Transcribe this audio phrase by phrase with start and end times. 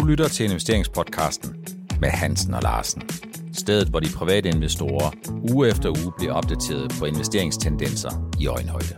[0.00, 1.56] Du lytter til investeringspodcasten
[2.00, 3.02] med Hansen og Larsen.
[3.52, 5.10] Stedet, hvor de private investorer
[5.52, 8.96] uge efter uge bliver opdateret på investeringstendenser i øjenhøjde.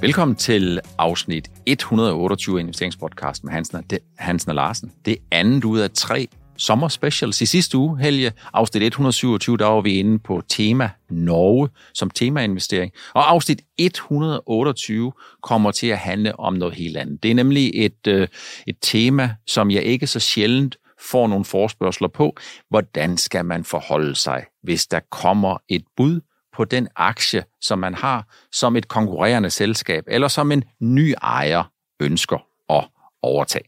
[0.00, 3.84] Velkommen til afsnit 128 af investeringspodcasten med Hansen og,
[4.18, 4.92] Hansen og Larsen.
[5.04, 7.40] Det er andet ud af tre sommer specials.
[7.40, 12.92] I sidste uge, Helge, afsnit 127, der var vi inde på tema Norge som temainvestering.
[13.14, 17.22] Og afsnit 128 kommer til at handle om noget helt andet.
[17.22, 18.28] Det er nemlig et, øh,
[18.66, 20.76] et tema, som jeg ikke så sjældent
[21.10, 22.36] får nogle forspørgseler på.
[22.68, 26.20] Hvordan skal man forholde sig, hvis der kommer et bud
[26.56, 31.64] på den aktie, som man har som et konkurrerende selskab, eller som en ny ejer
[32.00, 32.38] ønsker
[32.68, 32.88] at
[33.22, 33.64] overtage.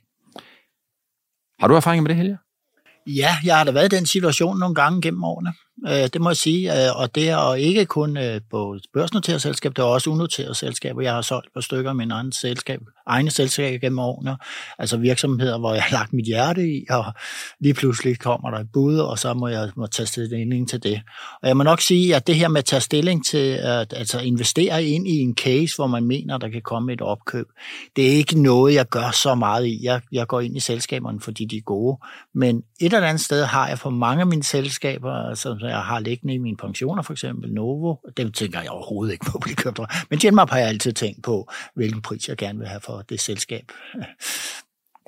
[1.61, 2.39] Har du erfaring med det, Helge?
[3.17, 5.53] Ja, jeg har da været i den situation nogle gange gennem årene.
[5.89, 6.87] Øh, det må jeg sige.
[6.87, 11.03] Øh, og det er ikke kun øh, på børsnoteret selskab, det er også unoteret selskaber.
[11.03, 14.37] Jeg har solgt et par stykker af mine egne selskab, egne selskaber gennem årene.
[14.79, 17.05] Altså virksomheder, hvor jeg har lagt mit hjerte i, og
[17.61, 21.01] lige pludselig kommer der et bud, og så må jeg må tage stilling til det.
[21.43, 24.21] Og jeg må nok sige, at det her med at tage stilling til at altså
[24.21, 27.47] investere ind i en case, hvor man mener, der kan komme et opkøb,
[27.97, 29.81] det er ikke noget, jeg gør så meget i.
[29.83, 31.99] Jeg, jeg går ind i selskaberne, fordi de er gode.
[32.35, 36.01] Men et eller andet sted har jeg for mange af mine selskaber, som jeg har
[36.01, 39.43] liggende i mine pensioner, for eksempel Novo, dem tænker jeg overhovedet ikke på.
[40.11, 43.21] Men Genmap har jeg altid tænkt på, hvilken pris jeg gerne vil have for det
[43.21, 43.73] selskab.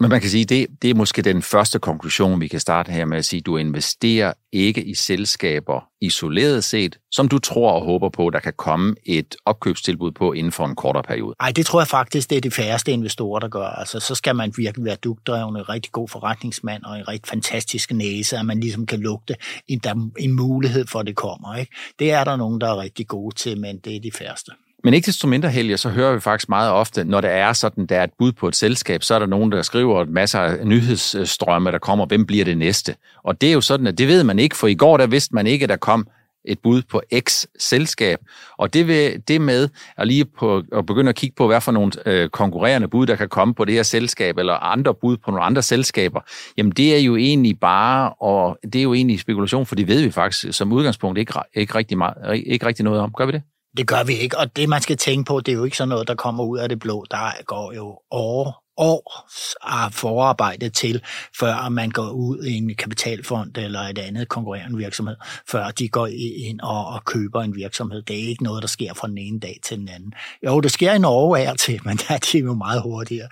[0.01, 3.05] Men man kan sige, det, det er måske den første konklusion, vi kan starte her
[3.05, 8.09] med at sige, du investerer ikke i selskaber isoleret set, som du tror og håber
[8.09, 11.35] på, der kan komme et opkøbstilbud på inden for en kortere periode.
[11.41, 13.67] Nej, det tror jeg faktisk, det er de færreste investorer, der gør.
[13.67, 17.93] Altså, så skal man virkelig være dugtdreven, en rigtig god forretningsmand og en rigtig fantastisk
[17.93, 19.35] næse, at man ligesom kan lugte
[19.69, 21.57] en, der, en mulighed for, at det kommer.
[21.57, 21.73] Ikke?
[21.99, 24.53] Det er der nogen, der er rigtig gode til, men det er de færreste.
[24.85, 27.87] Men ikke desto mindre, Helge, så hører vi faktisk meget ofte, når der er sådan,
[27.87, 30.67] der er et bud på et selskab, så er der nogen, der skriver masser af
[30.67, 32.95] nyhedsstrømme, der kommer, hvem bliver det næste?
[33.23, 35.35] Og det er jo sådan, at det ved man ikke, for i går der vidste
[35.35, 36.07] man ikke, at der kom
[36.45, 38.19] et bud på X selskab.
[38.59, 41.73] Og det, vil, det med at lige på, at begynde at kigge på, hvad for
[41.73, 45.31] nogle øh, konkurrerende bud, der kan komme på det her selskab, eller andre bud på
[45.31, 46.21] nogle andre selskaber,
[46.57, 50.03] jamen det er jo egentlig bare, og det er jo egentlig spekulation, for det ved
[50.03, 53.13] vi faktisk som udgangspunkt ikke, ikke, rigtig, meget, ikke rigtig noget om.
[53.17, 53.43] Gør vi det?
[53.77, 55.89] Det gør vi ikke, og det man skal tænke på, det er jo ikke sådan
[55.89, 57.05] noget, der kommer ud af det blå.
[57.11, 59.29] Der går jo år, år
[59.63, 61.03] af ah, forarbejde til,
[61.39, 65.17] før man går ud i en kapitalfond eller et andet konkurrerende virksomhed,
[65.51, 66.07] før de går
[66.51, 68.03] ind og, og køber en virksomhed.
[68.03, 70.13] Det er ikke noget, der sker fra den ene dag til den anden.
[70.47, 73.29] Jo, det sker i Norge af til, men der er de jo meget hurtigere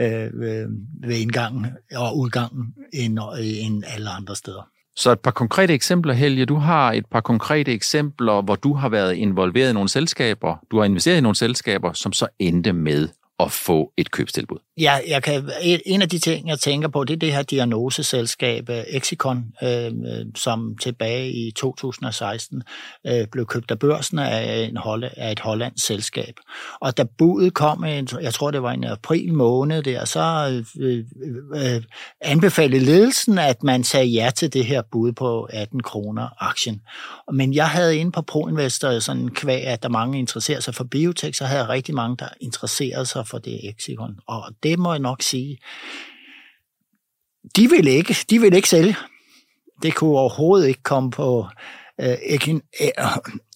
[0.00, 0.68] øh, øh,
[1.02, 4.75] ved indgangen og udgangen end, end alle andre steder.
[4.96, 6.46] Så et par konkrete eksempler, Helge.
[6.46, 10.78] Du har et par konkrete eksempler, hvor du har været involveret i nogle selskaber, du
[10.78, 13.08] har investeret i nogle selskaber, som så endte med
[13.40, 14.58] at få et købstilbud.
[14.80, 15.50] Ja, jeg kan,
[15.86, 19.92] en af de ting, jeg tænker på, det er det her diagnoseselskab øh, Exicon, øh,
[20.34, 22.62] som tilbage i 2016
[23.06, 26.34] øh, blev købt af børsen af, en hold, af et hollandsk selskab.
[26.80, 27.84] Og da budet kom,
[28.20, 31.04] jeg tror det var i april måned der, så øh, øh,
[31.54, 31.82] øh,
[32.20, 36.80] anbefalede ledelsen, at man sagde ja til det her bud på 18 kroner aktien.
[37.32, 41.34] Men jeg havde inde på ProInvestor sådan kvæg, at der mange interesserer sig for biotek,
[41.34, 44.18] så havde jeg rigtig mange, der interesserede sig for det Exicon.
[44.26, 45.58] Og det må jeg nok sige.
[47.56, 48.96] De vil ikke, de vil ikke sælge.
[49.82, 51.48] Det kunne overhovedet ikke komme på
[52.00, 52.62] øh, Ekin,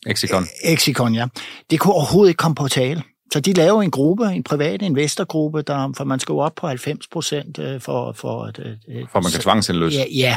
[0.07, 0.47] Exicon.
[0.65, 1.27] Exicon, ja.
[1.71, 3.03] Det kunne overhovedet ikke komme på tale.
[3.33, 6.67] Så de laver en gruppe, en privat investorgruppe, der, for man skal jo op på
[6.67, 8.13] 90 procent øh, for...
[8.13, 9.99] For, at, øh, for man kan tvangsindløse.
[9.99, 10.37] Ja,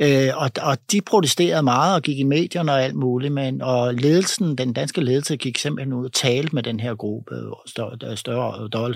[0.00, 0.28] ja.
[0.28, 3.94] Øh, og, og de protesterede meget og gik i medierne og alt muligt, men, og
[3.94, 8.16] ledelsen, den danske ledelse gik simpelthen ud og talte med den her gruppe, og større,
[8.16, 8.94] større,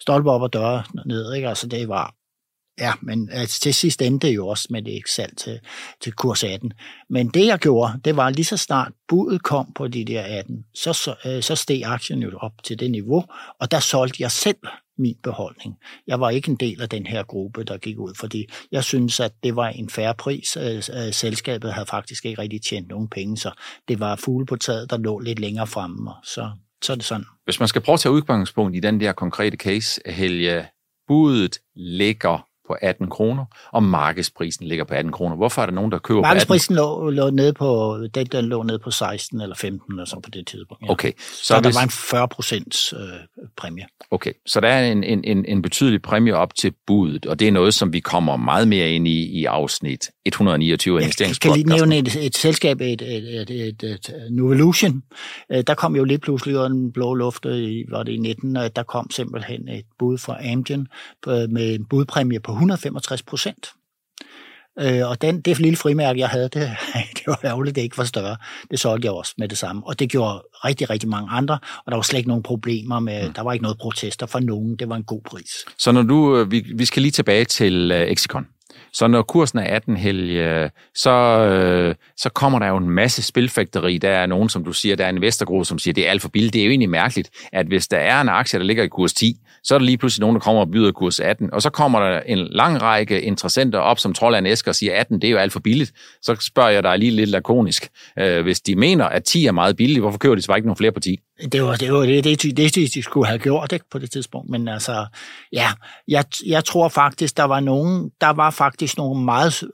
[0.00, 1.48] stolpe op og døre ned, ikke?
[1.48, 2.14] Altså det var
[2.80, 5.60] Ja, men altså, til sidst endte det jo også med det ikke salg til,
[6.00, 6.72] til kurs 18.
[7.10, 10.64] Men det jeg gjorde, det var lige så snart budet kom på de der 18,
[10.74, 13.24] så, så, øh, så steg aktien jo op til det niveau,
[13.60, 14.56] og der solgte jeg selv
[14.98, 15.76] min beholdning.
[16.06, 19.20] Jeg var ikke en del af den her gruppe, der gik ud, fordi jeg synes,
[19.20, 20.56] at det var en færre pris.
[20.56, 23.50] Øh, øh, selskabet havde faktisk ikke rigtig tjent nogen penge, så
[23.88, 26.50] det var fugle på taget, der lå lidt længere fremme, og så,
[26.84, 27.26] så er det sådan.
[27.44, 30.66] Hvis man skal prøve at tage udgangspunkt i den der konkrete case, Helge,
[31.08, 35.36] budet ligger på 18 kroner, og markedsprisen ligger på 18 kroner.
[35.36, 37.14] Hvorfor er der nogen, der køber markedsprisen på 18?
[37.16, 40.30] Lå, lå nede på, den, den lå nede på 16 eller 15 eller så på
[40.30, 40.82] det tidspunkt.
[40.86, 40.90] Ja.
[40.90, 41.12] Okay.
[41.18, 41.74] Så, så der hvis...
[41.74, 43.00] var en 40 procents øh,
[43.56, 43.84] præmie.
[44.10, 47.48] Okay, så der er en, en, en, en betydelig præmie op til budet, og det
[47.48, 51.70] er noget, som vi kommer meget mere ind i i afsnit 129 af investeringspodcasten.
[51.70, 55.02] Jeg kan lige nævne et, et selskab, et, et, et, et, et Novolution.
[55.52, 58.54] Øh, der kom jo lidt pludselig ud den blå luft, i, var det i 19,
[58.54, 60.88] der kom simpelthen et bud fra Amgen
[61.26, 63.72] med en budpræmie på 165 procent.
[64.80, 66.70] Øh, og den, det lille frimærke, jeg havde, det,
[67.16, 68.36] det var ærgerligt, det ikke var større.
[68.70, 69.82] Det solgte jeg også med det samme.
[69.86, 73.26] Og det gjorde rigtig, rigtig mange andre, og der var slet ikke nogen problemer med,
[73.26, 73.32] mm.
[73.32, 74.76] der var ikke noget protester fra nogen.
[74.76, 75.50] Det var en god pris.
[75.78, 78.46] Så når du, øh, vi, vi skal lige tilbage til uh, Exicon.
[78.92, 83.98] Så når kursen er 18 helge, så, øh, så kommer der jo en masse spilfægteri.
[83.98, 86.22] Der er nogen, som du siger, der er en investorgruppe, som siger, det er alt
[86.22, 86.52] for billigt.
[86.52, 89.12] Det er jo egentlig mærkeligt, at hvis der er en aktie, der ligger i kurs
[89.12, 91.70] 10, så er der lige pludselig nogen, der kommer og byder kurs 18, og så
[91.70, 95.28] kommer der en lang række interessenter op, som trold en æske og siger, 18, det
[95.28, 95.92] er jo alt for billigt.
[96.22, 97.88] Så spørger jeg dig lige lidt lakonisk.
[98.18, 100.68] Øh, hvis de mener, at 10 er meget billigt, hvorfor kører de så bare ikke
[100.68, 101.20] nogle flere på 10?
[101.52, 104.10] Det var det, var det, det, det, det de skulle have gjort ikke, på det
[104.10, 104.50] tidspunkt.
[104.50, 105.06] Men altså,
[105.52, 105.68] ja,
[106.08, 109.64] jeg, jeg tror faktisk, der var nogen, der var faktisk nogle meget,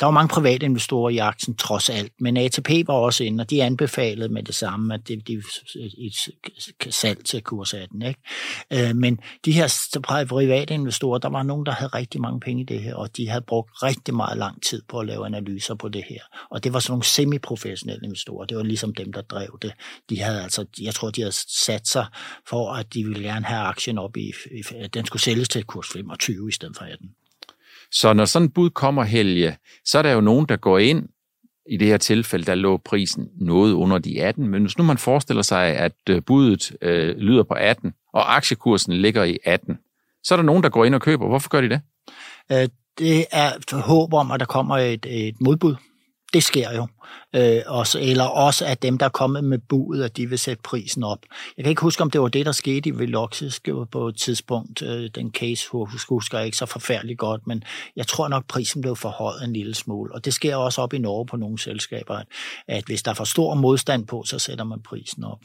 [0.00, 3.50] der var mange private investorer i aktien trods alt, men ATP var også inde, og
[3.50, 5.42] de anbefalede med det samme, at det, de
[5.98, 8.02] et salg til kurs 18.
[8.02, 8.20] Ikke?
[8.70, 9.98] Øh, men de her
[10.28, 13.28] private investorer, der var nogen, der havde rigtig mange penge i det her, og de
[13.28, 16.20] havde brugt rigtig meget lang tid på at lave analyser på det her.
[16.50, 19.72] Og det var sådan nogle semi-professionelle investorer, det var ligesom dem, der drev det.
[20.10, 22.06] De havde altså, jeg tror, de havde sat sig
[22.48, 24.62] for, at de ville gerne have aktien op i, i
[24.94, 27.10] den skulle sælges til kurs 25 i stedet for 18.
[27.92, 31.08] Så når sådan et bud kommer, Helge, så er der jo nogen, der går ind,
[31.66, 34.98] i det her tilfælde, der lå prisen noget under de 18, men hvis nu man
[34.98, 39.78] forestiller sig, at øh, budet øh, lyder på 18, og aktiekursen ligger i 18,
[40.24, 41.28] så er der nogen, der går ind og køber.
[41.28, 41.80] Hvorfor gør de det?
[42.52, 42.68] Øh,
[42.98, 45.74] det er håb om, at der kommer et, et modbud
[46.34, 46.86] det sker jo.
[47.36, 50.62] Øh, også, eller også at dem, der er kommet med budet, at de vil sætte
[50.62, 51.18] prisen op.
[51.56, 53.60] Jeg kan ikke huske, om det var det, der skete i Veloxis
[53.92, 54.82] på et tidspunkt.
[54.82, 55.68] Øh, den case
[56.08, 57.62] husker jeg ikke så forfærdeligt godt, men
[57.96, 60.14] jeg tror nok, prisen blev forhøjet en lille smule.
[60.14, 62.26] Og det sker også op i Norge på nogle selskaber, at,
[62.68, 65.38] at hvis der er for stor modstand på, så sætter man prisen op.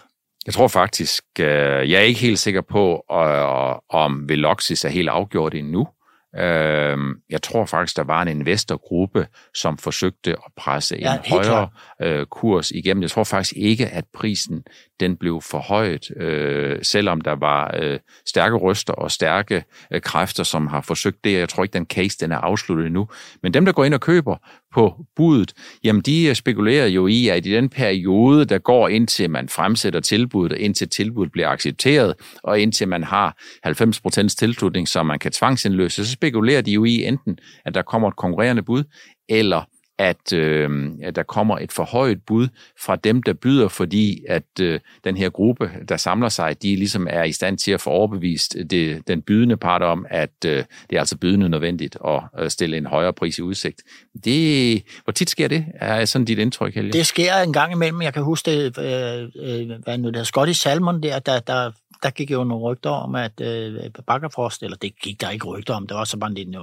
[0.45, 5.09] Jeg tror faktisk, øh, jeg er ikke helt sikker på, øh, om Veloxis er helt
[5.09, 5.87] afgjort endnu.
[6.35, 6.97] Øh,
[7.29, 11.69] jeg tror faktisk, der var en investorgruppe, som forsøgte at presse ja, en højere
[12.01, 13.01] øh, kurs igennem.
[13.01, 14.63] Jeg tror faktisk ikke, at prisen
[14.99, 19.63] den blev forhøjet, øh, selvom der var øh, stærke ryster og stærke
[19.93, 21.39] øh, kræfter, som har forsøgt det.
[21.39, 23.07] Jeg tror ikke, den case den er afsluttet endnu.
[23.43, 24.35] Men dem, der går ind og køber
[24.73, 25.53] på budet,
[25.83, 29.99] jamen de øh, spekulerer jo i, at i den periode, der går indtil man fremsætter
[29.99, 32.13] tilbuddet, indtil tilbuddet bliver accepteret,
[32.43, 33.37] og indtil man har
[33.67, 38.07] 90% tilslutning, så man kan tvangsindløse, så spekulerer de jo i enten, at der kommer
[38.07, 38.83] et konkurrerende bud,
[39.29, 39.61] eller
[39.97, 40.69] at, øh,
[41.03, 42.47] at der kommer et forhøjet bud
[42.85, 47.07] fra dem, der byder, fordi at øh, den her gruppe, der samler sig, de ligesom
[47.09, 50.95] er i stand til at få overbevist det, den bydende part om, at øh, det
[50.95, 53.81] er altså bydende nødvendigt at øh, stille en højere pris i udsigt.
[54.23, 55.65] Det, hvor tit sker det?
[55.73, 56.91] Er sådan dit indtryk, Helge?
[56.91, 58.01] Det sker en gang imellem.
[58.01, 61.71] Jeg kan huske det, øh, øh, hvad nu det er, Scottish Salmon der, der, der
[62.03, 65.73] der gik jo nogle rygter om, at øh, Bakkerfrost, eller det gik der ikke rygter
[65.73, 66.57] om, det var så bare lidt,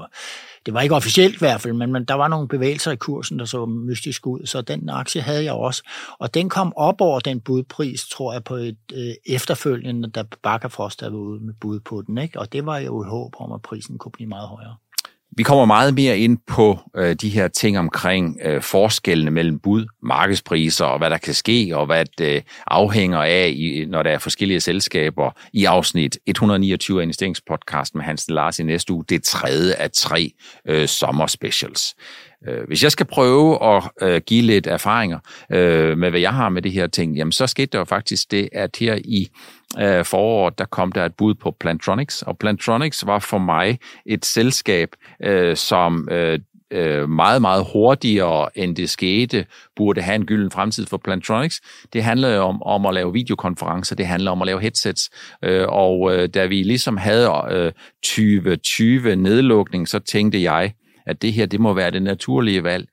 [0.67, 3.39] det var ikke officielt i hvert fald, men, men der var nogle bevægelser i kursen,
[3.39, 5.83] der så mystisk ud, så den aktie havde jeg også.
[6.19, 11.01] Og den kom op over den budpris, tror jeg, på et øh, efterfølgende, da Bakkerfrost
[11.01, 12.41] havde ude med bud på den, ikke?
[12.41, 14.77] og det var jo et håb om, at prisen kunne blive meget højere.
[15.37, 19.87] Vi kommer meget mere ind på øh, de her ting omkring øh, forskellene mellem bud,
[20.03, 24.11] markedspriser og hvad der kan ske, og hvad det øh, afhænger af, i, når der
[24.11, 29.05] er forskellige selskaber i afsnit 129 af investeringspodcast med Hans Lars i næste uge.
[29.09, 30.33] Det tredje af tre
[30.69, 31.95] øh, sommerspecials.
[32.49, 35.19] Øh, hvis jeg skal prøve at øh, give lidt erfaringer
[35.53, 38.31] øh, med, hvad jeg har med det her ting, jamen så skete der jo faktisk
[38.31, 39.29] det, at her i
[39.81, 44.25] øh, foråret, der kom der et bud på Plantronics, og Plantronics var for mig et
[44.25, 44.89] selskab,
[45.23, 46.39] øh, som øh,
[46.71, 51.61] øh, meget, meget hurtigere, end det skete, burde have en gylden fremtid for Plantronics.
[51.93, 55.11] Det handler om, om at lave videokonferencer, det handler om at lave headsets,
[55.43, 60.73] øh, og øh, da vi ligesom havde øh, 2020 nedlukning, så tænkte jeg,
[61.07, 62.89] at det her, det må være det naturlige valg,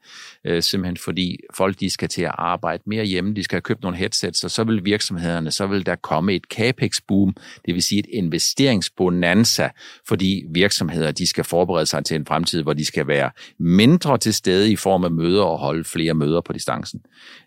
[0.45, 3.81] øh, simpelthen fordi folk, de skal til at arbejde mere hjemme, de skal have købt
[3.81, 7.33] nogle headsets, og så vil virksomhederne, så vil der komme et capex-boom,
[7.65, 9.69] det vil sige et investeringsbonanza,
[10.07, 14.33] fordi virksomheder, de skal forberede sig til en fremtid, hvor de skal være mindre til
[14.33, 17.01] stede i form af møder og holde flere møder på distancen.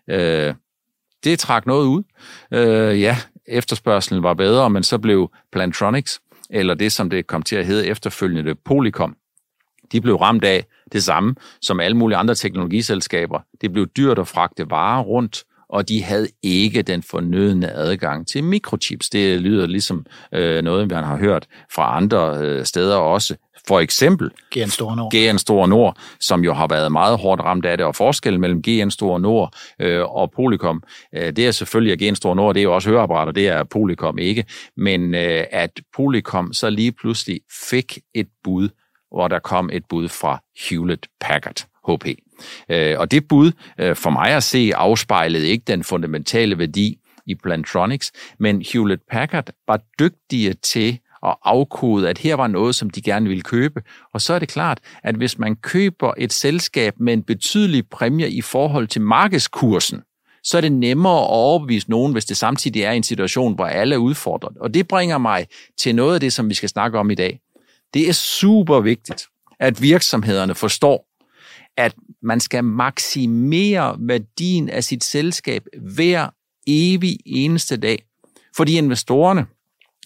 [0.09, 0.53] Øh,
[1.23, 2.03] det trak noget ud.
[2.53, 3.17] Øh, ja,
[3.47, 7.87] efterspørgselen var bedre, men så blev Plantronics, eller det, som det kom til at hedde
[7.87, 9.15] efterfølgende, Polycom,
[9.91, 13.39] de blev ramt af det samme som alle mulige andre teknologiselskaber.
[13.61, 18.43] Det blev dyrt at fragte varer rundt, og de havde ikke den fornødne adgang til
[18.43, 19.09] mikrochips.
[19.09, 23.35] Det lyder ligesom øh, noget, man har hørt fra andre øh, steder også.
[23.67, 25.11] For eksempel GN Store Nord.
[25.11, 28.61] GN Store Nord, som jo har været meget hårdt ramt af det, og forskellen mellem
[28.61, 30.83] GN Store Nord øh, og Polycom,
[31.15, 33.63] øh, det er selvfølgelig, at GN Store Nord, det er jo også høreapparater, det er
[33.63, 34.45] Polycom ikke,
[34.77, 37.39] men øh, at Polycom så lige pludselig
[37.69, 38.69] fik et bud,
[39.15, 42.07] hvor der kom et bud fra Hewlett Packard, HP.
[42.69, 47.35] Øh, og det bud, øh, for mig at se, afspejlede ikke den fundamentale værdi i
[47.35, 53.01] Plantronics, men Hewlett Packard var dygtige til at afkode, at her var noget, som de
[53.01, 53.81] gerne ville købe.
[54.13, 58.29] Og så er det klart, at hvis man køber et selskab med en betydelig præmie
[58.29, 60.01] i forhold til markedskursen,
[60.43, 63.95] så er det nemmere at overbevise nogen, hvis det samtidig er en situation, hvor alle
[63.95, 64.57] er udfordret.
[64.57, 67.39] Og det bringer mig til noget af det, som vi skal snakke om i dag.
[67.95, 69.27] Det er super vigtigt,
[69.59, 71.07] at virksomhederne forstår,
[71.77, 75.63] at man skal maksimere værdien af sit selskab
[75.95, 76.29] hver
[76.67, 78.05] evig eneste dag.
[78.57, 79.45] Fordi investorerne,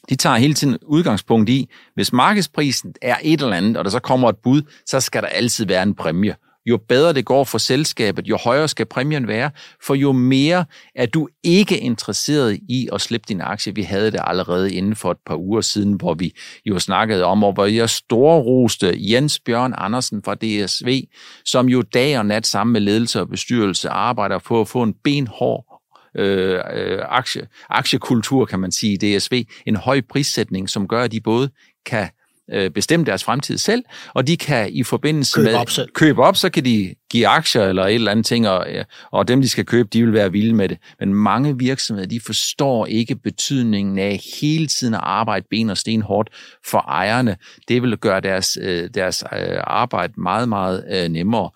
[0.10, 4.00] de tager hele tiden udgangspunkt i, hvis markedsprisen er et eller andet, og der så
[4.00, 6.36] kommer et bud, så skal der altid være en præmie.
[6.70, 9.52] Jo bedre det går for selskabet, jo højere skal præmien være,
[9.86, 13.76] for jo mere er du ikke interesseret i at slippe din aktie.
[13.76, 16.32] Vi havde det allerede inden for et par uger siden, hvor vi
[16.66, 21.04] jo snakkede om, og hvor jeg storroste Jens Bjørn Andersen fra DSV,
[21.46, 24.94] som jo dag og nat sammen med ledelse og bestyrelse arbejder på at få en
[25.04, 25.82] benhård
[26.16, 29.44] øh, øh aktie, aktiekultur, kan man sige, i DSV.
[29.66, 31.50] En høj prissætning, som gør, at de både
[31.86, 32.10] kan
[32.53, 35.89] øh, bestemme deres fremtid selv, og de kan i forbindelse købe med op selv.
[35.94, 38.68] købe op, så kan de give aktier eller et eller andet ting, og,
[39.12, 40.77] og dem, de skal købe, de vil være vilde med det.
[41.00, 46.01] Men mange virksomheder, de forstår ikke betydningen af hele tiden at arbejde ben og sten
[46.01, 46.29] hårdt
[46.65, 47.38] for ejerne.
[47.68, 51.50] Det vil gøre deres, øh, deres øh, arbejde meget, meget øh, nemmere,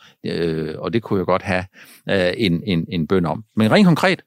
[0.77, 1.65] og det kunne jeg godt have
[2.37, 3.43] en, en, en bøn om.
[3.55, 4.21] Men rent konkret,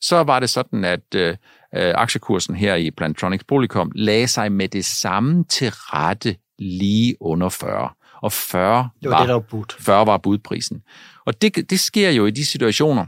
[0.00, 1.38] så var det sådan, at
[1.76, 7.48] øh, aktiekursen her i Plantronics Polycom lagde sig med det samme til rette lige under
[7.48, 7.88] 40.
[8.22, 9.76] Og 40 Det var, var, det, der var budt.
[9.80, 10.82] 40 var budprisen.
[11.26, 13.06] Og det, det sker jo i de situationer,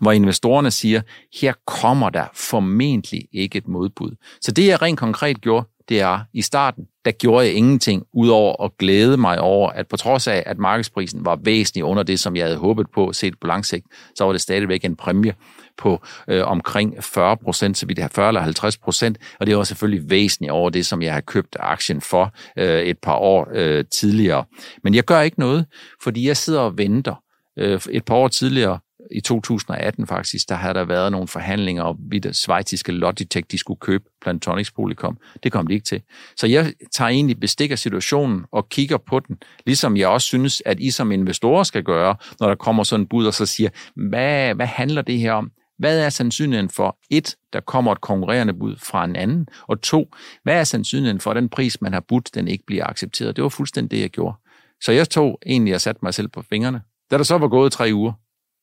[0.00, 1.02] hvor investorerne siger,
[1.40, 4.16] her kommer der formentlig ikke et modbud.
[4.40, 8.64] Så det, jeg rent konkret gjorde, det er, i starten, der gjorde jeg ingenting, udover
[8.64, 12.36] at glæde mig over, at på trods af, at markedsprisen var væsentligt under det, som
[12.36, 15.34] jeg havde håbet på, set på lang sigt, så var det stadigvæk en præmie
[15.78, 19.56] på øh, omkring 40 procent, så vi det her 40 eller 50 procent, og det
[19.56, 23.48] var selvfølgelig væsentligt over det, som jeg har købt aktien for øh, et par år
[23.54, 24.44] øh, tidligere.
[24.84, 25.66] Men jeg gør ikke noget,
[26.02, 27.14] fordi jeg sidder og venter.
[27.58, 28.78] Øh, et par år tidligere,
[29.10, 33.58] i 2018 faktisk, der havde der været nogle forhandlinger om, at det svejtiske Logitech, de
[33.58, 35.18] skulle købe Plantonics Polycom.
[35.42, 36.02] Det kom de ikke til.
[36.36, 39.36] Så jeg tager egentlig bestik af situationen og kigger på den,
[39.66, 43.08] ligesom jeg også synes, at I som investorer skal gøre, når der kommer sådan en
[43.08, 45.50] bud og så siger, hvad, hvad handler det her om?
[45.78, 50.14] Hvad er sandsynligheden for, et, der kommer et konkurrerende bud fra en anden, og to,
[50.42, 53.36] hvad er sandsynligheden for, at den pris, man har budt, den ikke bliver accepteret?
[53.36, 54.36] Det var fuldstændig det, jeg gjorde.
[54.80, 56.80] Så jeg tog egentlig og satte mig selv på fingrene.
[57.10, 58.12] Da der så var gået tre uger,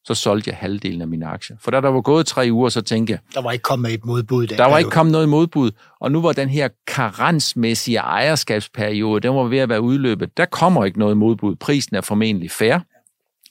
[0.05, 1.57] så solgte jeg halvdelen af mine aktier.
[1.62, 4.05] For da der var gået tre uger, så tænkte jeg, Der var ikke kommet et
[4.05, 4.43] modbud.
[4.43, 9.22] i Den der var ikke kommet noget modbud, og nu var den her karensmæssige ejerskabsperiode,
[9.27, 10.38] den var ved at være udløbet.
[10.38, 11.55] Der kommer ikke noget modbud.
[11.55, 12.79] Prisen er formentlig fair,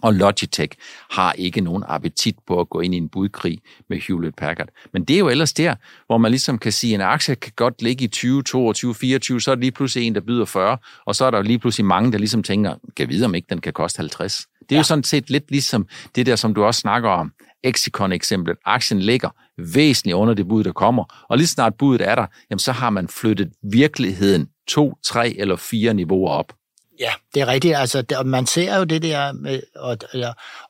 [0.03, 0.77] og Logitech
[1.11, 4.69] har ikke nogen appetit på at gå ind i en budkrig med Hewlett Packard.
[4.93, 5.75] Men det er jo ellers der,
[6.07, 9.41] hvor man ligesom kan sige, at en aktie kan godt ligge i 20, 22, 24,
[9.41, 11.85] så er der lige pludselig en, der byder 40, og så er der lige pludselig
[11.85, 14.47] mange, der ligesom tænker, kan vide, om ikke den kan koste 50.
[14.73, 14.81] Det er ja.
[14.81, 17.33] jo sådan set lidt ligesom det der, som du også snakker om,
[17.65, 18.57] Exicon-eksemplet.
[18.65, 22.59] Aktien ligger væsentligt under det bud, der kommer, og lige snart budet er der, jamen
[22.59, 26.53] så har man flyttet virkeligheden to, tre eller fire niveauer op.
[27.01, 27.77] Ja, det er rigtigt.
[27.77, 29.97] Altså, og man ser jo det der, med, og,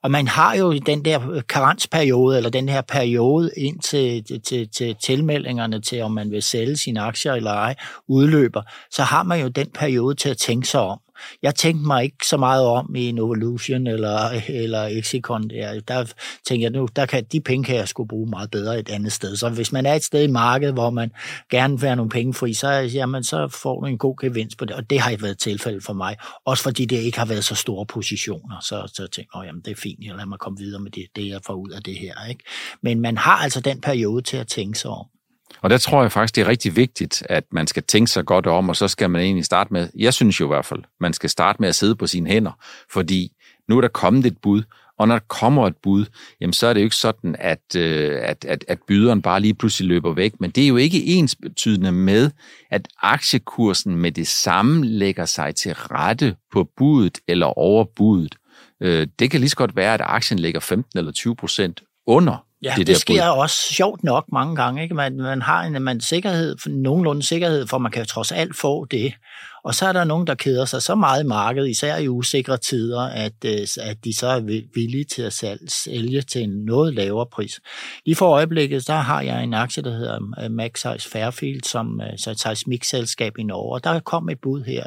[0.02, 4.68] og man har jo den der karensperiode, eller den her periode ind til, til, til,
[4.68, 7.75] til tilmeldingerne til, om man vil sælge sine aktier eller ej,
[8.09, 11.00] udløber, så har man jo den periode til at tænke sig om.
[11.43, 15.50] Jeg tænkte mig ikke så meget om i Novolution eller, eller Exicon.
[15.50, 16.05] Der, der
[16.49, 19.12] tænkte jeg nu, der kan, de penge kan jeg skulle bruge meget bedre et andet
[19.12, 19.37] sted.
[19.37, 21.11] Så hvis man er et sted i markedet, hvor man
[21.50, 24.64] gerne vil have nogle penge fri, så, jamen, så får du en god gevinst på
[24.64, 24.76] det.
[24.76, 26.17] Og det har ikke været tilfældet for mig.
[26.45, 28.61] Også fordi det ikke har været så store positioner.
[28.61, 31.07] Så, så tænkte jeg, jamen det er fint, jeg lader mig komme videre med det,
[31.17, 32.26] det jeg får ud af det her.
[32.29, 32.45] Ikke?
[32.83, 35.07] Men man har altså den periode til at tænke sig om.
[35.61, 38.47] Og der tror jeg faktisk, det er rigtig vigtigt, at man skal tænke sig godt
[38.47, 41.12] om, og så skal man egentlig starte med, jeg synes jo i hvert fald, man
[41.12, 42.52] skal starte med at sidde på sine hænder,
[42.92, 43.32] fordi
[43.68, 44.62] nu er der kommet et bud,
[44.99, 46.04] Og når der kommer et bud,
[46.40, 49.54] jamen så er det jo ikke sådan, at, øh, at, at, at byderen bare lige
[49.54, 50.32] pludselig løber væk.
[50.40, 52.30] Men det er jo ikke ens betydende med,
[52.71, 58.35] at aktiekursen med det samme lægger sig til rette på budet eller over budet.
[58.80, 62.44] Øh, det kan lige så godt være, at aktien ligger 15 eller 20 procent under
[62.62, 63.40] Ja, det, det sker bud.
[63.40, 64.83] også sjovt nok mange gange.
[64.83, 64.95] Ikke?
[64.95, 69.14] Man, man har en man sikkerhed, nogenlunde sikkerhed, for man kan trods alt få det.
[69.64, 72.57] Og så er der nogen, der keder sig så meget i markedet, især i usikre
[72.57, 74.40] tider, at, øh, at de så er
[74.75, 75.33] villige til at
[75.69, 77.61] sælge til en noget lavere pris.
[78.07, 82.07] Lige for øjeblikket, der har jeg en aktie, der hedder øh, Maxize Fairfield, som øh,
[82.26, 84.87] er et seismikselskab i Norge, og der kom et bud her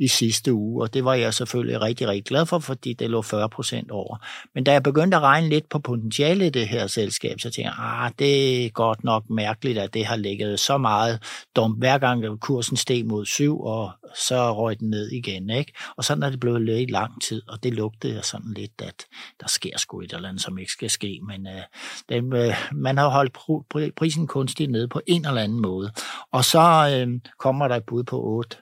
[0.00, 3.22] i sidste uge, og det var jeg selvfølgelig rigtig, rigtig glad for, fordi det lå
[3.22, 4.16] 40 procent over.
[4.54, 7.62] Men da jeg begyndte at regne lidt på potentialet i det her selskab, så tænkte
[7.62, 11.22] jeg, ah, det er godt nok mærkeligt, at det har ligget så meget
[11.56, 15.50] dumt, hver gang kursen steg mod 7, og så røg den ned igen.
[15.50, 15.72] Ikke?
[15.96, 19.06] Og sådan er det blevet lidt i lang tid, og det lugtede sådan lidt, at
[19.40, 21.20] der sker sgu et eller andet, som ikke skal ske.
[21.22, 21.62] Men øh,
[22.08, 25.92] den, øh, man har holdt pr- prisen kunstigt nede på en eller anden måde.
[26.32, 26.60] Og så
[26.94, 28.56] øh, kommer der et bud på 8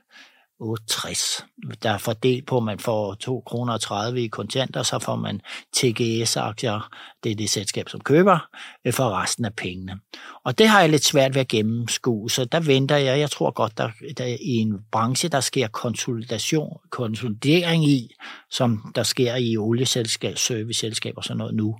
[0.62, 1.46] 860.
[1.82, 5.40] Der er fordelt på, at man får 2,30 kroner i kontanter, så får man
[5.76, 6.88] TGS-aktier,
[7.24, 8.48] det er det selskab, som køber,
[8.84, 10.00] øh, for resten af pengene.
[10.44, 13.18] Og det har jeg lidt svært ved at gennemskue, så der venter jeg.
[13.18, 18.14] Jeg tror godt, der, der i en branche, der sker konsolidation, konsolidering i,
[18.50, 21.76] som der sker i olieselskab, serviceselskaber og sådan noget nu.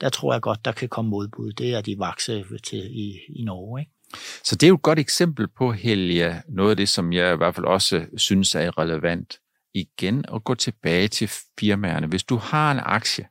[0.00, 1.52] Der tror jeg godt, der kan komme modbud.
[1.52, 3.97] Det er de vakse til i, i Norge, ikke?
[4.44, 7.36] Så det er jo et godt eksempel på, Helge, noget af det, som jeg i
[7.36, 9.38] hvert fald også synes er relevant.
[9.74, 12.06] Igen at gå tilbage til firmaerne.
[12.06, 13.26] Hvis du har en aktie,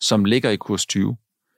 [0.00, 1.16] som ligger i kurs 20,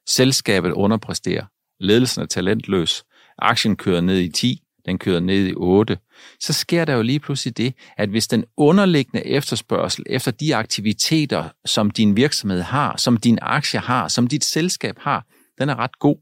[0.08, 1.44] selskabet underpresterer,
[1.80, 3.04] ledelsen er talentløs,
[3.38, 5.98] aktien kører ned i 10, den kører ned i 8,
[6.40, 11.48] så sker der jo lige pludselig det, at hvis den underliggende efterspørgsel efter de aktiviteter,
[11.64, 15.26] som din virksomhed har, som din aktie har, som dit selskab har,
[15.60, 16.16] den er ret god,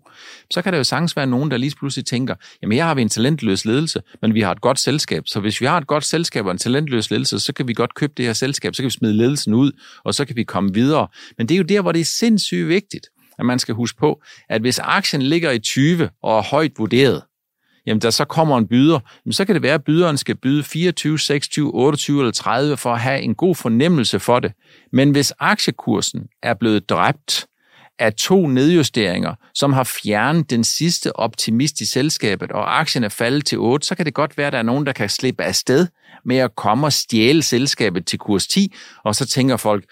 [0.50, 3.02] så kan der jo sagtens være nogen, der lige pludselig tænker, jamen her har vi
[3.02, 6.04] en talentløs ledelse, men vi har et godt selskab, så hvis vi har et godt
[6.04, 8.86] selskab og en talentløs ledelse, så kan vi godt købe det her selskab, så kan
[8.86, 9.72] vi smide ledelsen ud,
[10.04, 11.08] og så kan vi komme videre.
[11.38, 13.06] Men det er jo der, hvor det er sindssygt vigtigt,
[13.38, 17.22] at man skal huske på, at hvis aktien ligger i 20 og er højt vurderet,
[17.86, 20.62] jamen der så kommer en byder, jamen så kan det være, at byderen skal byde
[20.62, 24.52] 24, 26, 28 eller 30 for at have en god fornemmelse for det.
[24.92, 27.46] Men hvis aktiekursen er blevet dræbt
[27.98, 33.46] af to nedjusteringer, som har fjernet den sidste optimist i selskabet, og aktien er faldet
[33.46, 35.86] til 8, så kan det godt være, at der er nogen, der kan slippe afsted
[36.24, 38.74] med at komme og stjæle selskabet til kurs 10,
[39.04, 39.84] og så tænker folk,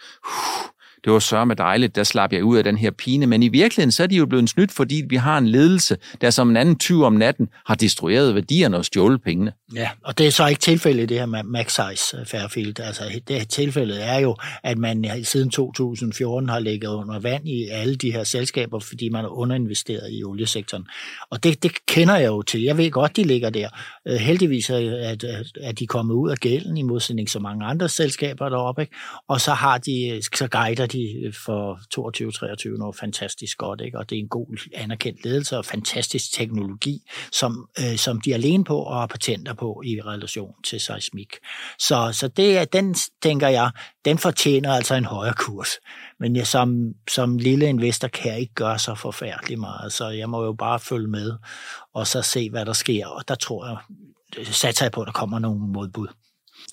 [1.07, 3.27] det var sørme dejligt, der slap jeg ud af den her pine.
[3.27, 6.31] Men i virkeligheden, så er de jo blevet snydt, fordi vi har en ledelse, der
[6.31, 9.53] som en anden tyv om natten har destrueret værdierne og stjålet pengene.
[9.75, 12.81] Ja, og det er så ikke tilfældet det her med Maxize øh, Fairfield.
[12.81, 17.97] Altså, det tilfældet er jo, at man siden 2014 har ligget under vand i alle
[17.97, 20.87] de her selskaber, fordi man har underinvesteret i oliesektoren.
[21.31, 22.63] Og det, det kender jeg jo til.
[22.63, 23.69] Jeg ved godt, de ligger der.
[24.09, 25.25] Øh, heldigvis er at,
[25.63, 28.83] at de kommet ud af gælden i modsætning til mange andre selskaber deroppe.
[28.83, 28.97] Ikke?
[29.29, 31.79] Og så har de, så guider de for
[32.75, 33.99] 22-23 noget fantastisk godt, ikke?
[33.99, 38.35] og det er en god anerkendt ledelse og fantastisk teknologi, som, øh, som de er
[38.35, 41.33] alene på og har patenter på i relation til seismik.
[41.79, 43.71] Så, så det, den tænker jeg,
[44.05, 45.69] den fortjener altså en højere kurs.
[46.21, 50.31] Men jeg, som, som lille investor kan jeg ikke gøre så forfærdeligt meget, så jeg
[50.31, 51.33] må jo bare følge med
[51.95, 53.77] og så se, hvad der sker, og der tror jeg,
[54.47, 56.09] satser jeg på, at der kommer nogle modbud.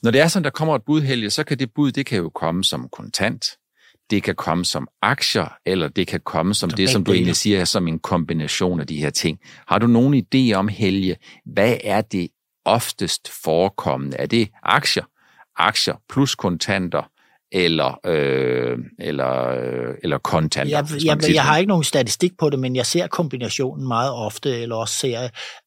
[0.03, 2.17] Når det er sådan, der kommer et bud, Helge, så kan det bud, det kan
[2.17, 3.45] jo komme som kontant
[4.09, 7.65] det kan komme som aktier, eller det kan komme som det, som du egentlig siger,
[7.65, 9.39] som en kombination af de her ting.
[9.67, 12.29] Har du nogen idé om, Helge, hvad er det
[12.65, 14.17] oftest forekommende?
[14.17, 15.03] Er det aktier,
[15.57, 17.09] aktier plus kontanter,
[17.53, 20.77] eller, øh, eller, øh, eller kontanter.
[20.77, 24.61] Jeg, jeg, jeg har ikke nogen statistik på det, men jeg ser kombinationen meget ofte,
[24.61, 25.23] eller også ser,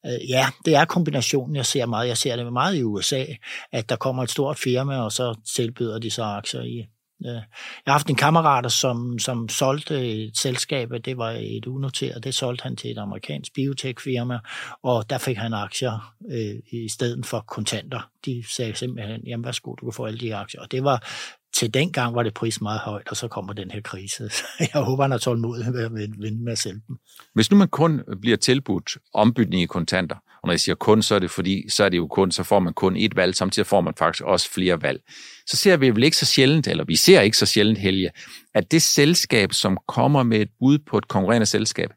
[0.07, 2.09] øh, ja, det er kombinationen, jeg ser meget.
[2.09, 3.25] Jeg ser det meget i USA,
[3.73, 6.87] at der kommer et stort firma, og så tilbyder de så aktier i,
[7.25, 7.43] jeg
[7.87, 12.63] har haft en kammerat, som, som solgte et selskab, det var et unoteret, det solgte
[12.63, 14.39] han til et amerikansk biotech-firma,
[14.83, 18.11] og der fik han aktier øh, i stedet for kontanter.
[18.25, 20.61] De sagde simpelthen, jamen værsgo, du kan få alle de aktier.
[20.61, 21.09] Og det var,
[21.57, 24.31] til den gang var det pris meget højt, og så kommer den her krise.
[24.75, 26.97] Jeg håber, han har tålmodighed med at vinde med at sælge dem.
[27.35, 31.15] Hvis nu man kun bliver tilbudt ombytning i kontanter, og når jeg siger kun, så
[31.15, 33.67] er det fordi, så er det jo kun, så får man kun et valg, samtidig
[33.67, 35.01] får man faktisk også flere valg.
[35.47, 38.11] Så ser vi vel ikke så sjældent, eller vi ser ikke så sjældent, Helge,
[38.55, 41.91] at det selskab, som kommer med et bud på et konkurrerende selskab,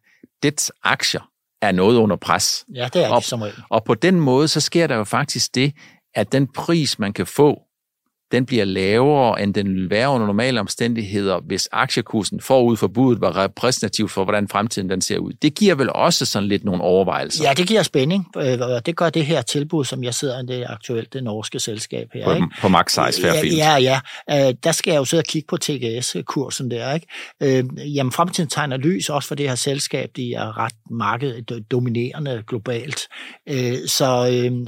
[0.43, 1.29] dets aktier
[1.61, 2.65] er noget under pres.
[2.75, 3.55] Ja, det er og, som regel.
[3.69, 5.73] Og på den måde, så sker der jo faktisk det,
[6.15, 7.61] at den pris, man kan få
[8.31, 13.21] den bliver lavere, end den vil være under normale omstændigheder, hvis aktiekursen forud for budet
[13.21, 15.33] var repræsentativt for, hvordan fremtiden den ser ud.
[15.33, 17.43] Det giver vel også sådan lidt nogle overvejelser?
[17.43, 18.27] Ja, det giver spænding.
[18.37, 22.09] Øh, det gør det her tilbud, som jeg sidder i det aktuelt det norske selskab
[22.13, 22.25] her.
[22.25, 22.47] På, ikke?
[22.61, 23.55] på Max Size Fairfield.
[23.55, 24.49] Ja, ja, ja.
[24.49, 26.93] Øh, der skal jeg jo sidde og kigge på TGS-kursen der.
[26.93, 27.07] Ikke?
[27.43, 30.09] Øh, jamen, fremtiden tegner lys også for det her selskab.
[30.15, 32.99] De er ret markedet dominerende globalt.
[33.85, 34.05] Så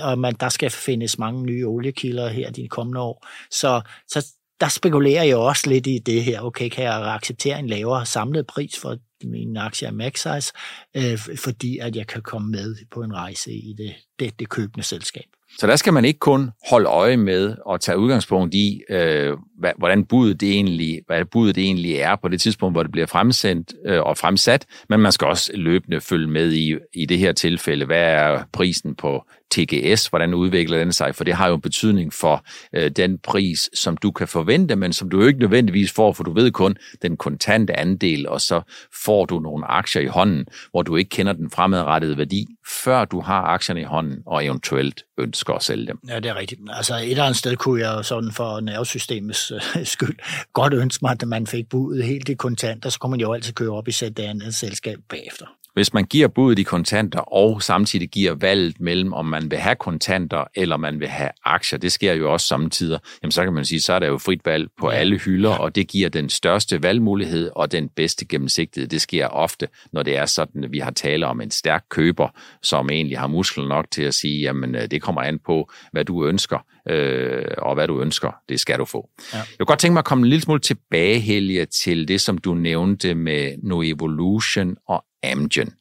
[0.02, 3.28] og man, der skal findes mange nye oliekilder her de kommende år.
[3.52, 4.26] Så, så
[4.62, 6.42] der spekulerer jeg også lidt i det her.
[6.42, 10.54] Okay, kan jeg acceptere en lavere samlet pris for min aktie af Maxize,
[10.98, 14.84] øh, fordi at jeg kan komme med på en rejse i det, det, det købende
[14.84, 15.26] selskab.
[15.58, 19.72] Så der skal man ikke kun holde øje med og tage udgangspunkt i, øh, hvad,
[19.78, 23.08] hvordan budet det egentlig, hvad budet det egentlig er på det tidspunkt, hvor det bliver
[23.08, 27.32] fremsendt øh, og fremsat, men man skal også løbende følge med i, i det her
[27.32, 31.62] tilfælde, hvad er prisen på TGS, hvordan udvikler den sig, for det har jo en
[31.62, 35.92] betydning for øh, den pris, som du kan forvente, men som du jo ikke nødvendigvis
[35.92, 38.62] får, for du ved kun den kontante andel, og så
[39.04, 42.48] får du nogle aktier i hånden, hvor du ikke kender den fremadrettede værdi,
[42.84, 46.00] før du har aktierne i hånden og eventuelt ønsker at sælge dem.
[46.10, 46.62] Ja, det er rigtigt.
[46.70, 50.16] Altså et eller andet sted kunne jeg sådan for nervesystemets øh, skyld
[50.54, 53.54] godt ønske mig, at man fik budet helt i kontanter, så kunne man jo altid
[53.54, 55.46] køre op i sæt det andet selskab bagefter.
[55.74, 59.76] Hvis man giver budet i kontanter og samtidig giver valget mellem, om man vil have
[59.76, 63.66] kontanter eller man vil have aktier, det sker jo også samtidig, jamen så kan man
[63.66, 66.84] sige, så er der jo frit valg på alle hylder, og det giver den største
[66.84, 68.90] valgmulighed og den bedste gennemsigtighed.
[68.90, 72.28] Det sker ofte, når det er sådan, at vi har tale om en stærk køber,
[72.62, 76.06] som egentlig har muskler nok til at sige, jamen øh, det kommer an på, hvad
[76.06, 79.10] du ønsker, øh, og hvad du ønsker, det skal du få.
[79.34, 79.38] Ja.
[79.38, 82.38] Jeg kunne godt tænke mig at komme en lille smule tilbage, Helge, til det, som
[82.38, 85.74] du nævnte med No Evolution og Amgen.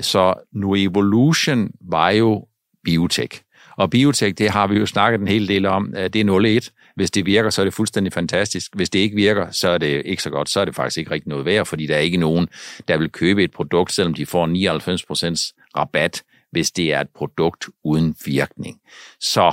[0.00, 2.46] Så nu Evolution var jo
[2.84, 3.40] biotech.
[3.76, 5.92] Og biotech, det har vi jo snakket en hel del om.
[5.92, 6.92] Det er 0-1.
[6.96, 8.76] Hvis det virker, så er det fuldstændig fantastisk.
[8.76, 10.48] Hvis det ikke virker, så er det ikke så godt.
[10.48, 12.48] Så er det faktisk ikke rigtig noget værd, fordi der er ikke nogen,
[12.88, 16.22] der vil købe et produkt, selvom de får 99% rabat,
[16.52, 18.80] hvis det er et produkt uden virkning.
[19.20, 19.52] Så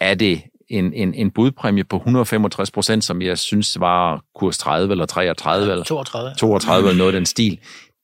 [0.00, 4.92] er det en, en, en budpræmie på 165 procent, som jeg synes var kurs 30
[4.92, 7.58] eller 33 eller 32, 32 eller noget af den stil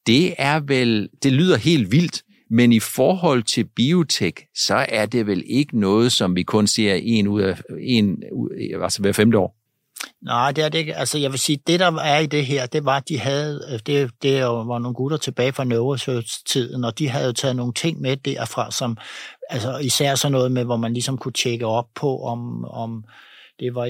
[0.06, 5.26] det er vel, det lyder helt vildt, men i forhold til biotek, så er det
[5.26, 8.22] vel ikke noget, som vi kun ser en ud af en,
[8.82, 9.56] altså hver femte år?
[10.22, 10.96] Nej, det er det ikke.
[10.96, 13.60] Altså, jeg vil sige, det der er i det her, det var, at de havde,
[13.72, 17.72] øh, det, det var nogle gutter tilbage fra Novosearch-tiden, og de havde jo taget nogle
[17.72, 18.96] ting med derfra, som,
[19.50, 23.04] altså især sådan noget med, hvor man ligesom kunne tjekke op på, om, om
[23.60, 23.84] det var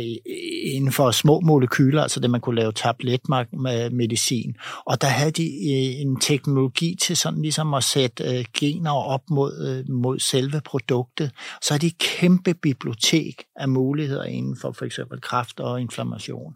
[0.75, 4.57] inden for små molekyler, altså det man kunne lave tabletmedicin.
[4.85, 9.23] Og der havde de øh, en teknologi til sådan ligesom at sætte øh, gener op
[9.31, 11.31] mod, øh, mod selve produktet.
[11.63, 16.55] Så er det et kæmpe bibliotek af muligheder inden for for eksempel kræft og inflammation.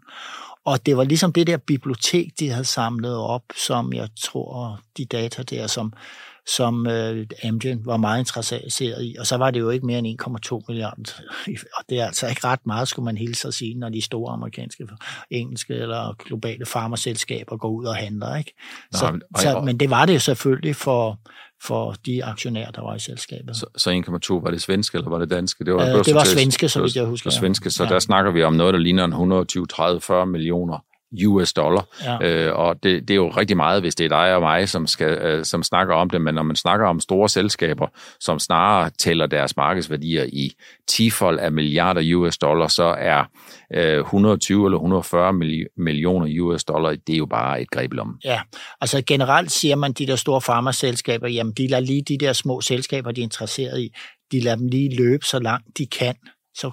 [0.65, 5.05] Og det var ligesom det der bibliotek, de havde samlet op, som jeg tror, de
[5.05, 5.93] data der, som,
[6.47, 9.15] som øh, Amgen var meget interesseret i.
[9.19, 11.11] Og så var det jo ikke mere end 1,2 milliarder.
[11.77, 14.33] Og det er altså ikke ret meget, skulle man hilse at sige, når de store
[14.33, 14.87] amerikanske,
[15.29, 18.35] engelske eller globale farmaselskaber går ud og handler.
[18.35, 18.53] Ikke?
[18.91, 21.19] Så, og, så, men det var det selvfølgelig for,
[21.63, 23.55] for de aktionærer, der var i selskabet.
[23.55, 24.03] Så, så
[24.39, 25.65] 1,2 var det svenske, eller var det danske?
[25.65, 27.29] Det var, øh, det var svenske, så vidt jeg husker.
[27.29, 27.89] Det var svenske, så ja.
[27.89, 30.79] der snakker vi om noget, der ligner en 120, 30, 40 millioner
[31.25, 31.87] US dollar.
[32.03, 32.45] Ja.
[32.47, 34.87] Øh, og det, det er jo rigtig meget, hvis det er dig og mig, som,
[34.87, 37.87] skal, øh, som snakker om det, men når man snakker om store selskaber,
[38.19, 40.51] som snarere tæller deres markedsværdier i
[40.87, 43.23] 10 af milliarder US dollar, så er
[43.73, 45.33] øh, 120 eller 140
[45.77, 48.19] millioner US dollar, det er jo bare et greb om.
[48.23, 48.41] Ja,
[48.81, 52.61] altså generelt siger man, de der store farmaselskaber, jamen de lader lige de der små
[52.61, 53.89] selskaber, de er interesseret i,
[54.31, 56.15] de lader dem lige løbe så langt de kan,
[56.55, 56.71] så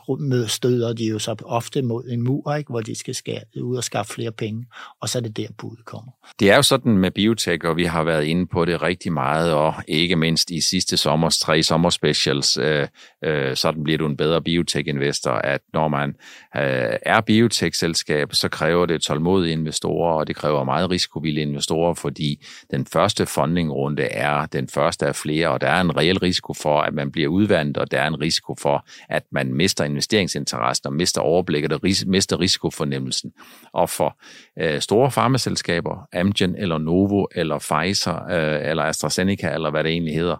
[0.49, 3.85] støder de jo så ofte mod en mur, ikke, hvor de skal skære, ud og
[3.85, 4.67] skaffe flere penge,
[5.01, 6.13] og så er det der budet kommer.
[6.41, 9.53] Det er jo sådan med biotech, og vi har været inde på det rigtig meget,
[9.53, 12.87] og ikke mindst i sidste sommers tre sommerspecials, øh,
[13.25, 16.09] øh, sådan bliver du en bedre biotech-investor, at når man
[16.57, 22.47] øh, er biotech-selskab, så kræver det tålmodige investorer, og det kræver meget risikovillige investorer, fordi
[22.71, 26.81] den første fundingrunde er den første af flere, og der er en reel risiko for,
[26.81, 30.87] at man bliver udvandet, og der er en risiko for, at man mister mister investeringsinteressen
[30.87, 33.33] og mister overblikket og ris- mister risikofornemmelsen.
[33.73, 34.19] Og for
[34.61, 40.15] øh, store farmaselskaber, Amgen eller Novo eller Pfizer øh, eller AstraZeneca eller hvad det egentlig
[40.15, 40.37] hedder,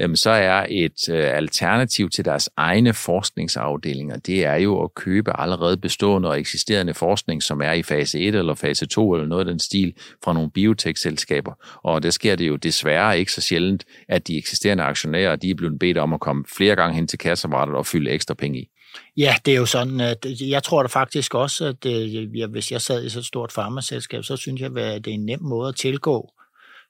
[0.00, 5.40] øh, så er et øh, alternativ til deres egne forskningsafdelinger, det er jo at købe
[5.40, 9.40] allerede bestående og eksisterende forskning, som er i fase 1 eller fase 2 eller noget
[9.40, 11.52] af den stil fra nogle biotech-selskaber.
[11.84, 15.54] Og der sker det jo desværre ikke så sjældent, at de eksisterende aktionærer, de er
[15.54, 18.69] blevet bedt om at komme flere gange hen til kasseapparatet og fylde ekstra penge i.
[19.16, 22.46] Ja, det er jo sådan, at øh, jeg tror da faktisk også, at øh, jeg,
[22.46, 25.26] hvis jeg sad i så et stort farmaselskab, så synes jeg, at det er en
[25.26, 26.30] nem måde at tilgå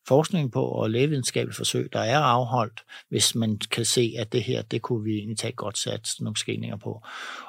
[0.09, 4.63] forskning på og lægevidenskabelige forsøg, der er afholdt, hvis man kan se, at det her,
[4.63, 7.03] det kunne vi egentlig tage godt sat nogle skilninger på.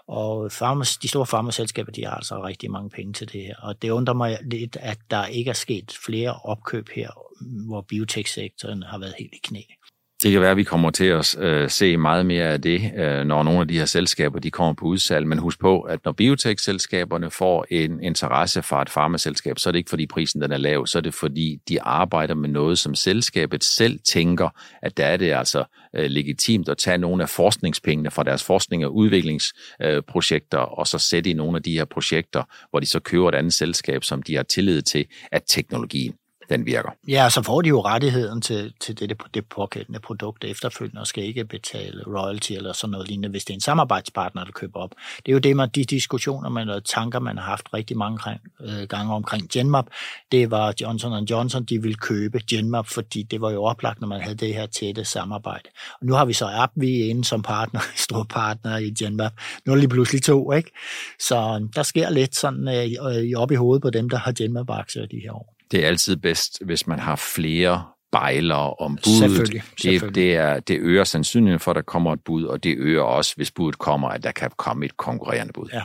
[0.08, 3.56] Og farmas, de store farmaselskaber, de har altså rigtig mange penge til det her.
[3.62, 7.10] Og det undrer mig lidt, at der ikke er sket flere opkøb her,
[7.68, 9.62] hvor biotech-sektoren har været helt i knæ.
[10.24, 13.24] Det kan være, at vi kommer til at øh, se meget mere af det, øh,
[13.24, 15.28] når nogle af de her selskaber de kommer på udsalg.
[15.28, 19.80] Men husk på, at når biotech-selskaberne får en interesse fra et farmaselskab, så er det
[19.80, 22.96] ikke fordi prisen den er lav, så er det fordi de arbejder med noget, som
[22.96, 24.50] selskabet selv tænker,
[24.82, 25.64] at der er det altså
[25.96, 30.98] øh, legitimt at tage nogle af forskningspengene fra deres forskning- og udviklingsprojekter, øh, og så
[30.98, 34.24] sætte i nogle af de her projekter, hvor de så køber et andet selskab, som
[34.24, 36.14] de har tillid til, at teknologien
[36.52, 36.90] den virker.
[37.08, 41.24] Ja, så får de jo rettigheden til, til det, det pågældende produkt efterfølgende, og skal
[41.24, 44.90] ikke betale royalty eller sådan noget lignende, hvis det er en samarbejdspartner, der køber op.
[45.18, 48.40] Det er jo det, man, de diskussioner, man og tanker, man har haft rigtig mange
[48.62, 49.86] øh, gange omkring Genmap.
[50.32, 54.22] Det var Johnson Johnson, de ville købe Genmap, fordi det var jo oplagt, når man
[54.22, 55.70] havde det her tætte samarbejde.
[56.02, 59.32] Og nu har vi så AbbVie inde som partner, stor partner i Genmap.
[59.66, 60.72] Nu er det lige pludselig to, ikke?
[61.20, 64.32] Så øh, der sker lidt sådan øh, øh op i hovedet på dem, der har
[64.32, 65.61] Genmap-aktier de her år.
[65.72, 69.20] Det er altid bedst, hvis man har flere bejlere om budet.
[69.20, 70.08] Selvfølgelig, selvfølgelig.
[70.08, 73.02] Det, det, er, det øger sandsynligheden for, at der kommer et bud, og det øger
[73.02, 75.70] også, hvis budet kommer, at der kan komme et konkurrerende bud.
[75.74, 75.82] Ja.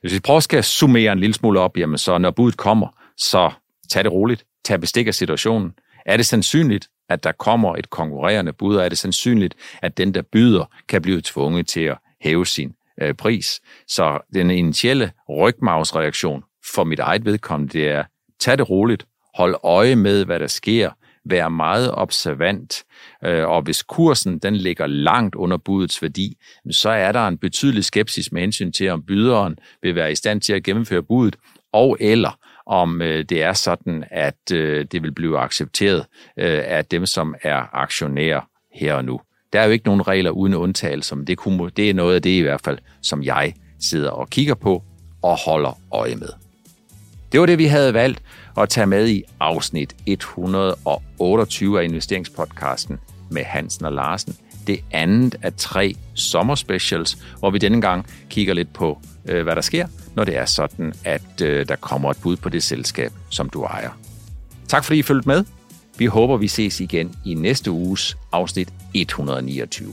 [0.00, 3.50] Hvis vi prøver at summere en lille smule op, jamen så når budet kommer, så
[3.90, 5.72] tag det roligt, tag bestik af situationen.
[6.06, 10.14] Er det sandsynligt, at der kommer et konkurrerende bud, og er det sandsynligt, at den,
[10.14, 12.72] der byder, kan blive tvunget til at hæve sin
[13.02, 13.60] øh, pris?
[13.88, 18.04] Så den initielle rygmavsreaktion for mit eget vedkommende, det er,
[18.40, 20.90] tag det roligt, Hold øje med, hvad der sker.
[21.24, 22.84] Vær meget observant.
[23.24, 26.36] Øh, og hvis kursen den ligger langt under budets værdi,
[26.70, 30.40] så er der en betydelig skepsis med hensyn til, om byderen vil være i stand
[30.40, 31.36] til at gennemføre budet,
[31.72, 37.06] og eller om øh, det er sådan, at øh, det vil blive accepteret af dem,
[37.06, 38.40] som er aktionærer
[38.74, 39.20] her og nu.
[39.52, 42.22] Der er jo ikke nogen regler uden undtagelse, men det, kunne, det er noget af
[42.22, 44.82] det i hvert fald, som jeg sidder og kigger på
[45.22, 46.47] og holder øje med.
[47.32, 48.22] Det var det, vi havde valgt
[48.56, 52.98] at tage med i afsnit 128 af investeringspodcasten
[53.30, 54.36] med Hansen og Larsen.
[54.66, 59.60] Det andet af tre sommerspecials, hvor vi denne gang kigger lidt på, øh, hvad der
[59.60, 63.50] sker, når det er sådan, at øh, der kommer et bud på det selskab, som
[63.50, 63.90] du ejer.
[64.68, 65.44] Tak fordi I fulgte med.
[65.98, 69.92] Vi håber, vi ses igen i næste uges afsnit 129.